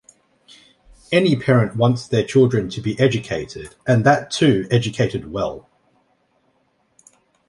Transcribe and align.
Any 1.11 1.35
parent 1.35 1.75
wants 1.75 2.07
their 2.07 2.23
children 2.25 2.69
to 2.69 2.81
be 2.81 2.99
educated 2.99 3.75
and 3.85 4.03
that 4.03 4.31
too 4.31 4.67
educated 4.71 5.31
well. 5.31 5.69